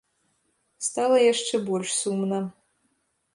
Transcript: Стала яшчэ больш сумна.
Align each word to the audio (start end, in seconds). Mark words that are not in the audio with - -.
Стала 0.87 1.19
яшчэ 1.33 1.55
больш 1.67 1.89
сумна. 2.01 2.41